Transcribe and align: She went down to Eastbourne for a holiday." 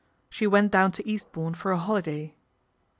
She 0.31 0.47
went 0.47 0.71
down 0.71 0.93
to 0.93 1.07
Eastbourne 1.07 1.53
for 1.53 1.71
a 1.71 1.77
holiday." 1.77 2.33